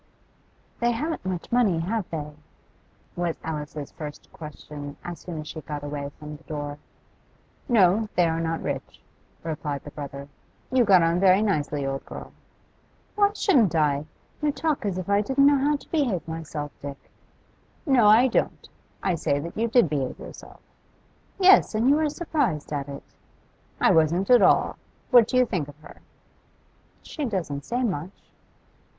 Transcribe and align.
'They 0.79 0.89
haven't 0.93 1.23
much 1.23 1.51
money, 1.51 1.77
have 1.77 2.09
they?' 2.09 2.33
was 3.15 3.37
Alice's 3.43 3.91
first 3.91 4.33
question 4.33 4.97
as 5.03 5.19
soon 5.19 5.41
as 5.41 5.47
she 5.47 5.61
got 5.61 5.83
away 5.83 6.09
from 6.17 6.35
the 6.37 6.43
door. 6.45 6.79
'No, 7.69 8.09
they 8.15 8.25
are 8.25 8.39
not 8.39 8.63
rich,' 8.63 8.99
replied 9.43 9.83
the 9.83 9.91
brother. 9.91 10.27
'You 10.71 10.85
got 10.85 11.03
on 11.03 11.19
very 11.19 11.43
nicely, 11.43 11.85
old 11.85 12.03
girl.' 12.03 12.31
'Why 13.13 13.31
shouldn't 13.33 13.75
I? 13.75 14.07
You 14.41 14.51
talk 14.51 14.87
as 14.87 14.97
if 14.97 15.07
I 15.07 15.21
didn't 15.21 15.45
know 15.45 15.59
how 15.59 15.75
to 15.75 15.91
behave 15.91 16.27
myself, 16.27 16.71
Dick.' 16.81 17.11
'No, 17.85 18.07
I 18.07 18.27
don't. 18.27 18.67
I 19.03 19.13
say 19.13 19.37
that 19.37 19.55
you 19.55 19.67
did 19.67 19.87
behave 19.87 20.17
yourself.' 20.17 20.63
'Yes, 21.39 21.75
and 21.75 21.87
you 21.87 21.97
were 21.97 22.09
surprised 22.09 22.73
at 22.73 22.89
it.' 22.89 23.03
'I 23.79 23.91
wasn't 23.91 24.31
at 24.31 24.41
all. 24.41 24.77
What 25.11 25.27
do 25.27 25.37
you 25.37 25.45
think 25.45 25.67
of 25.67 25.77
her?' 25.81 26.01
'She 27.03 27.25
doesn't 27.25 27.65
say 27.65 27.83
much. 27.83 28.31